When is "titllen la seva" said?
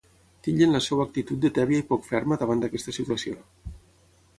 0.47-1.05